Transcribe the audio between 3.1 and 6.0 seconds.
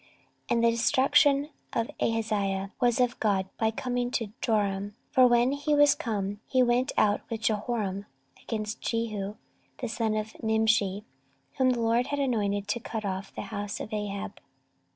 God by coming to Joram: for when he was